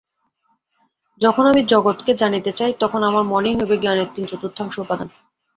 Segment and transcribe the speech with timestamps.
[1.21, 5.07] যখন আমি জগৎকে জানিতে চাই, তখন আমার মনই হইবে জ্ঞানের তিন-চতুর্থাংশ উপাদান।